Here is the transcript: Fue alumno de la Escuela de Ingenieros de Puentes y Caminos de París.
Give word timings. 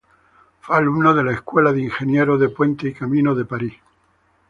Fue 0.61 0.75
alumno 0.77 1.13
de 1.13 1.23
la 1.23 1.31
Escuela 1.31 1.71
de 1.71 1.81
Ingenieros 1.83 2.39
de 2.39 2.49
Puentes 2.49 2.89
y 2.89 2.93
Caminos 2.95 3.37
de 3.37 3.45
París. 3.45 3.73